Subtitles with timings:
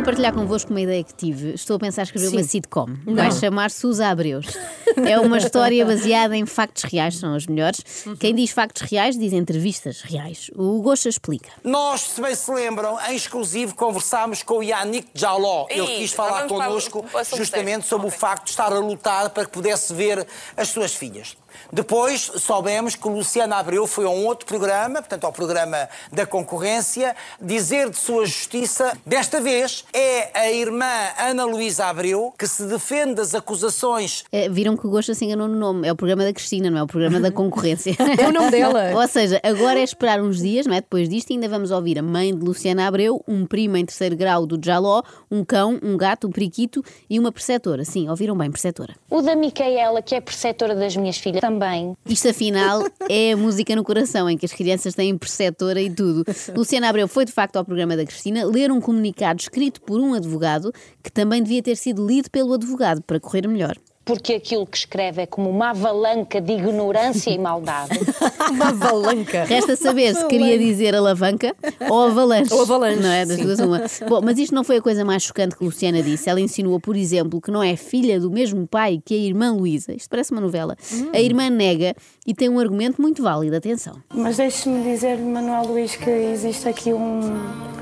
[0.00, 1.54] queria partilhar convosco uma ideia que tive.
[1.54, 2.86] Estou a pensar em escrever uma sitcom.
[3.06, 4.46] Vai chamar-se Os Abreus.
[4.96, 7.82] É uma história baseada em factos reais, são os melhores.
[8.18, 10.50] Quem diz factos reais diz entrevistas reais.
[10.54, 11.50] O Gosha explica.
[11.64, 15.66] Nós, se bem se lembram, em exclusivo conversámos com o Yannick Jaló.
[15.68, 18.18] Ele quis falar o- connosco o justamente sobre o Ok.
[18.18, 20.26] facto de estar a lutar para que pudesse ver
[20.56, 21.36] as suas filhas.
[21.72, 27.14] Depois soubemos que Luciana Abreu foi a um outro programa, portanto ao programa da concorrência,
[27.40, 28.96] dizer de sua justiça.
[29.04, 30.86] Desta vez é a irmã
[31.18, 35.46] Ana Luísa Abreu que se defende das acusações Eh, viram que o Gosha se enganou
[35.46, 35.86] no nome.
[35.86, 37.94] É o programa da Cristina, não é o programa da concorrência.
[38.20, 38.92] É o nome dela.
[38.94, 40.80] Ou seja, agora é esperar uns dias, não é?
[40.80, 44.46] Depois disto, ainda vamos ouvir a mãe de Luciana Abreu, um primo em terceiro grau
[44.46, 47.84] do Jaló, um cão, um gato, um periquito e uma preceptora.
[47.84, 48.94] Sim, ouviram bem, preceptora.
[49.08, 51.96] O da Micaela, que é preceptora das minhas filhas, também.
[52.06, 56.24] Isto afinal é a música no coração, em que as crianças têm preceptora e tudo.
[56.54, 60.14] Luciana Abreu foi de facto ao programa da Cristina ler um comunicado escrito por um
[60.14, 63.76] advogado que também devia ter sido lido pelo advogado para correr melhor.
[64.10, 67.96] Porque aquilo que escreve é como uma avalanca de ignorância e maldade.
[68.50, 69.44] Uma avalanca.
[69.44, 71.54] Resta saber se queria dizer alavanca
[71.88, 72.52] ou avalanche.
[72.52, 73.24] Ou avalanche, Não é?
[73.24, 73.44] Das sim.
[73.44, 73.82] duas uma.
[74.08, 76.28] Bom, mas isto não foi a coisa mais chocante que Luciana disse.
[76.28, 79.92] Ela insinuou, por exemplo, que não é filha do mesmo pai que a irmã Luísa.
[79.92, 80.76] Isto parece uma novela.
[80.92, 81.10] Hum.
[81.12, 81.94] A irmã nega
[82.26, 83.54] e tem um argumento muito válido.
[83.54, 83.94] Atenção.
[84.12, 87.20] Mas deixe-me dizer, Manuel Luís, que existe aqui um,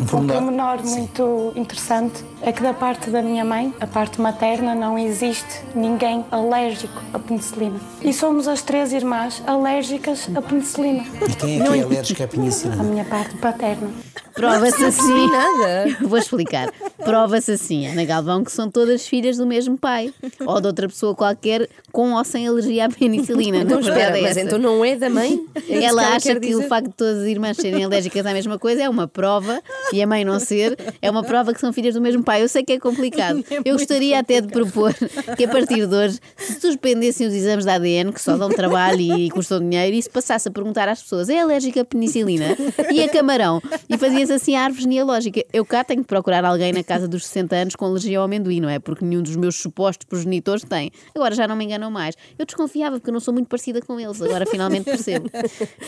[0.00, 2.22] um pormenor muito interessante.
[2.42, 7.18] É que da parte da minha mãe, a parte materna, não existe ninguém alérgico à
[7.18, 7.78] penicilina.
[8.02, 11.04] E somos as três irmãs alérgicas à penicilina.
[11.28, 12.82] E quem é que é alérgico à A penicilina?
[12.82, 13.90] minha parte paterna.
[14.34, 15.26] Prova-se assim.
[15.30, 15.96] Nada.
[16.02, 16.70] Vou explicar.
[17.04, 20.12] Prova-se assim, Ana Galvão, que são todas filhas do mesmo pai.
[20.44, 23.58] Ou de outra pessoa qualquer com ou sem alergia à penicilina.
[23.58, 25.40] Então Na espera, é mas então não é da mãe?
[25.68, 26.68] É ela que acha que o dizer?
[26.68, 30.06] facto de todas as irmãs serem alérgicas à mesma coisa é uma prova, e a
[30.06, 32.42] mãe não ser, é uma prova que são filhas do mesmo pai.
[32.42, 33.44] Eu sei que é complicado.
[33.64, 34.94] Eu gostaria até de propor
[35.36, 39.00] que a partir de hoje se suspendessem os exames de ADN, que só dão trabalho
[39.00, 42.56] e custam dinheiro, e se passasse a perguntar às pessoas: é alérgica a penicilina?
[42.92, 43.62] E a camarão?
[43.88, 45.44] E fazia-se assim a árvore genealógica.
[45.52, 48.60] Eu cá tenho que procurar alguém na casa dos 60 anos com alergia ao amendoim,
[48.60, 48.78] não é?
[48.78, 50.90] Porque nenhum dos meus supostos progenitores tem.
[51.14, 52.16] Agora já não me enganam mais.
[52.38, 54.20] Eu desconfiava porque eu não sou muito parecida com eles.
[54.22, 55.28] Agora finalmente percebo.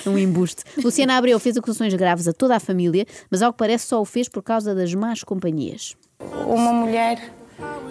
[0.07, 0.65] Um embuste.
[0.83, 4.05] Luciana Abreu fez acusações graves a toda a família, mas ao que parece só o
[4.05, 5.95] fez por causa das más companhias.
[6.47, 7.33] Uma mulher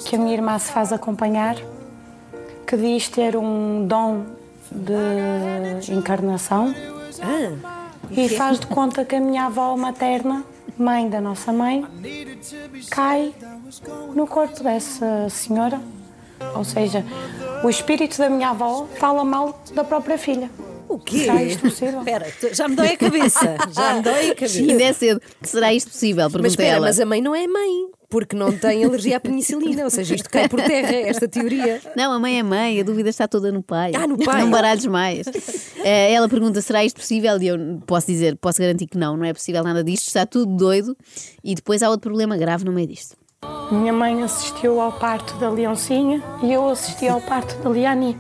[0.06, 1.56] que a minha irmã se faz acompanhar,
[2.66, 4.26] que diz ter um dom
[4.72, 6.74] de encarnação
[8.12, 10.44] e faz de conta que a minha avó materna,
[10.80, 11.86] mãe da nossa mãe,
[12.90, 13.34] cai
[14.16, 15.80] no corpo dessa senhora.
[16.56, 17.06] Ou seja,
[17.64, 20.50] o espírito da minha avó fala mal da própria filha.
[20.88, 21.20] O quê?
[21.20, 22.00] Será isto possível?
[22.00, 23.58] Espera, já me dói a cabeça.
[23.72, 24.60] Já me dói a cabeça.
[24.60, 25.22] Ainda é cedo.
[25.44, 26.24] Será isto possível?
[26.24, 26.88] Pergunta Mas espera, ela.
[26.88, 27.70] mas a mãe não é mãe,
[28.10, 31.80] porque não tem alergia à penicilina, ou seja, isto cai por terra, esta teoria.
[31.96, 33.92] Não, a mãe é mãe, a dúvida está toda no pai.
[33.96, 34.42] Ah, no pai.
[34.42, 35.28] Não baralhes mais.
[35.84, 37.40] Eh, ela pergunta: será isto possível?
[37.42, 40.56] E eu posso dizer, posso garantir que não, não é possível nada disto, está tudo
[40.56, 40.98] doido.
[41.44, 43.16] E depois há outro problema grave no meio disto.
[43.72, 48.18] Minha mãe assistiu ao parto da Leoncinha e eu assisti ao parto da Liani.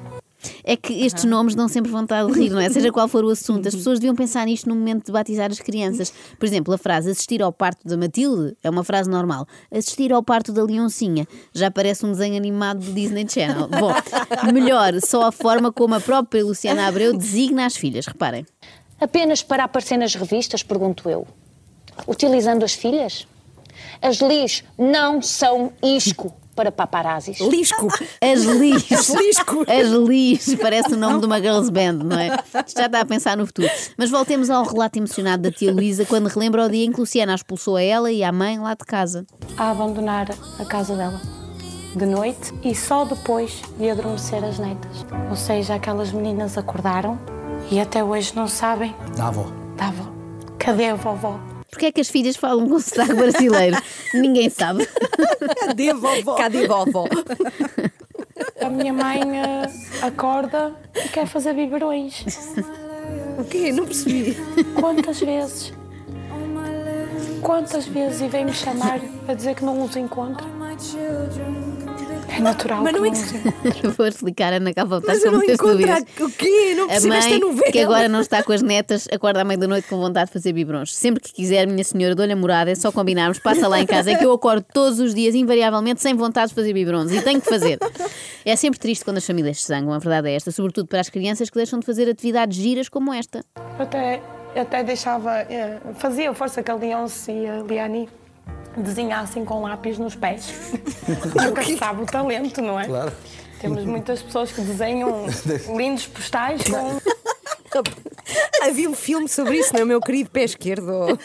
[0.63, 2.69] É que estes nomes dão sempre vontade de rir, não é?
[2.71, 5.59] Seja qual for o assunto, as pessoas deviam pensar nisto no momento de batizar as
[5.59, 6.13] crianças.
[6.37, 9.45] Por exemplo, a frase assistir ao parto da Matilde é uma frase normal.
[9.71, 13.67] Assistir ao parto da Leoncinha já parece um desenho animado do Disney Channel.
[13.79, 13.93] Bom,
[14.53, 18.05] melhor só a forma como a própria Luciana Abreu designa as filhas.
[18.05, 18.45] Reparem.
[18.99, 21.27] Apenas para aparecer nas revistas, pergunto eu.
[22.07, 23.27] Utilizando as filhas?
[24.01, 27.39] As lis não são isco para paparazzis.
[27.39, 27.87] Lisco.
[28.19, 28.89] As Lis.
[29.09, 29.61] Lisco.
[29.65, 30.55] As Lis.
[30.55, 32.37] Parece o nome de uma girls band, não é?
[32.75, 33.69] Já está a pensar no futuro.
[33.97, 37.31] Mas voltemos ao relato emocionado da tia Luísa quando relembra o dia em que Luciana
[37.31, 39.25] a expulsou a ela e à mãe lá de casa.
[39.57, 40.27] a abandonar
[40.59, 41.21] a casa dela
[41.95, 45.05] de noite e só depois de adormecer as netas.
[45.29, 47.17] Ou seja, aquelas meninas acordaram
[47.71, 49.45] e até hoje não sabem Da avó.
[49.77, 50.09] da avó.
[50.57, 51.39] Cadê a vovó?
[51.69, 53.77] Porquê é que as filhas falam com sotaque brasileiro?
[54.13, 54.87] Ninguém sabe.
[55.59, 56.35] Cadê vovó?
[56.35, 57.07] Cadê vovó?
[58.61, 59.69] A minha mãe eh,
[60.01, 62.25] acorda e quer fazer biberões.
[63.37, 63.71] O quê?
[63.71, 64.35] Não percebi.
[64.79, 65.73] Quantas vezes?
[67.41, 70.45] Quantas vezes e vem-me chamar a dizer que não os encontra?
[72.29, 73.89] É natural Mas que não é encontra.
[73.97, 76.03] Vou explicar, Ana Calvão, estás com muitas dúvidas.
[76.19, 76.75] o quê?
[76.75, 77.71] Não A mãe, novela.
[77.71, 80.95] que agora não está com as netas, acorda à meia-da-noite com vontade de fazer biberons.
[80.95, 84.11] Sempre que quiser, minha senhora, dou-lhe a morada, é só combinarmos, passa lá em casa.
[84.11, 87.11] É que eu acordo todos os dias, invariavelmente, sem vontade de fazer biberons.
[87.11, 87.79] E tenho que fazer.
[88.45, 90.51] É sempre triste quando as famílias se zangam, a verdade é esta.
[90.51, 93.43] Sobretudo para as crianças que deixam de fazer atividades giras como esta.
[93.77, 94.21] Eu até,
[94.55, 98.07] até deixava, eh, fazia força com a Leonce e a Liani.
[98.77, 100.53] Desenhassem com lápis nos pés.
[101.35, 102.85] Nunca se sabe o talento, não é?
[102.85, 103.11] Claro.
[103.59, 105.25] Temos muitas pessoas que desenham
[105.75, 106.99] lindos postais com.
[108.63, 111.17] Havia um filme sobre isso, não é, meu querido pé esquerdo?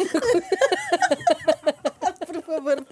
[2.27, 2.85] Por favor.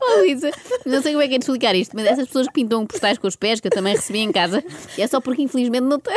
[0.00, 0.50] Oh, Luísa,
[0.84, 3.18] não sei como é que é de explicar isto, mas essas pessoas que pintam postais
[3.18, 4.62] com os pés, que eu também recebi em casa,
[4.96, 6.14] é só porque infelizmente não têm.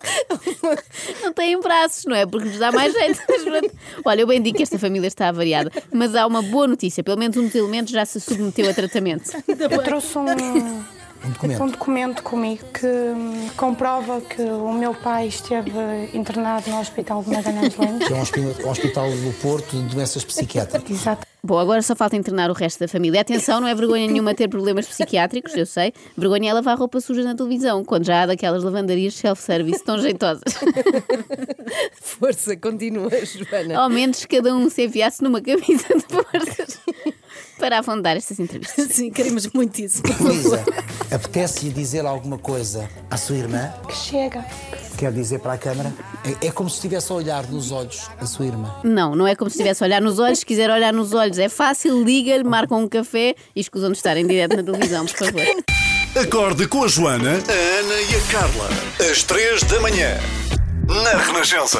[1.22, 2.24] Não têm braços, não é?
[2.24, 3.20] Porque lhes dá mais jeito.
[4.04, 7.18] Olha, eu bem digo que esta família está variada, mas há uma boa notícia: pelo
[7.18, 9.30] menos um dos elementos já se submeteu a tratamento.
[9.48, 10.24] Eu trouxe um,
[11.24, 11.62] Um documento.
[11.62, 15.70] um documento comigo que hum, comprova que o meu pai esteve
[16.14, 18.06] internado no Hospital de Magalhães Lemos.
[18.06, 20.90] Que é um um hospital do Porto de doenças psiquiátricas.
[20.90, 21.26] Exato.
[21.42, 23.20] Bom, agora só falta internar o resto da família.
[23.20, 25.92] Atenção, não é vergonha nenhuma ter problemas psiquiátricos, eu sei.
[26.16, 30.42] Vergonha é lavar roupa suja na televisão, quando já há daquelas lavandarias self-service tão jeitosas.
[32.00, 33.78] Força, continua, Joana.
[33.78, 36.80] Ao menos cada um se enfiasse numa camisa de forças
[37.58, 38.88] para afundar estas entrevistas.
[38.94, 40.02] Sim, queremos muito isso.
[40.20, 40.64] Luísa,
[41.12, 43.72] apetece-lhe dizer alguma coisa à sua irmã?
[43.86, 44.44] Que chega.
[44.96, 45.92] Quer dizer para a câmara?
[46.42, 48.74] É, é como se estivesse a olhar nos olhos a sua irmã.
[48.82, 50.40] Não, não é como se estivesse a olhar nos olhos.
[50.40, 54.16] Se quiser olhar nos olhos, é fácil, liga-lhe, marcam um café e escusam de estar
[54.16, 55.42] em direto na televisão, por favor.
[56.20, 58.68] Acorde com a Joana, a Ana e a Carla.
[59.10, 60.18] Às três da manhã.
[60.88, 61.78] Na Renascença.